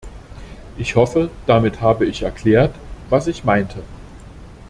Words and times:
Ich 0.79 0.95
hoffe, 0.95 1.29
damit 1.45 1.79
habe 1.79 2.07
ich 2.07 2.23
erklärt, 2.23 2.73
was 3.11 3.27
ich 3.27 3.43
meinte. 3.43 3.83